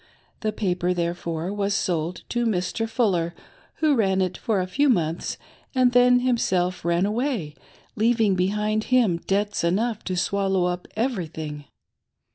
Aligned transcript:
The 0.39 0.51
paper, 0.51 0.95
therefore, 0.95 1.53
was 1.53 1.75
sold 1.75 2.23
to 2.29 2.47
Mr. 2.47 2.89
Fuller, 2.89 3.35
who 3.75 3.93
ran 3.93 4.19
it 4.19 4.35
for 4.35 4.59
a 4.59 4.65
few 4.65 4.89
months 4.89 5.37
and 5.75 5.91
then 5.91 6.21
himself 6.21 6.83
ran 6.83 7.05
away, 7.05 7.53
leaving 7.95 8.33
behind 8.33 8.85
him 8.85 9.17
debts 9.27 9.63
enough 9.63 10.03
to 10.05 10.17
swallow 10.17 10.65
up 10.65 10.87
every 10.97 11.27
thing. 11.27 11.65